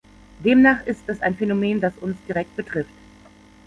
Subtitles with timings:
[0.43, 2.89] Demnach ist es ein Phänomen, das uns direkt betrifft.